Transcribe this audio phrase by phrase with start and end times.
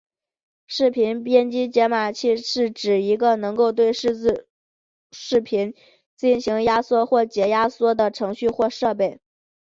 [0.65, 4.47] 视频编解码器是指一个能够对数字
[5.11, 5.75] 视频
[6.15, 9.19] 进行压缩或者解压缩的程序或者设备。